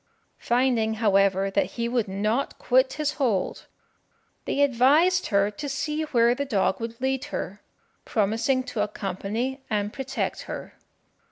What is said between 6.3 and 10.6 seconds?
the dog would lead her, promising to accompany and protect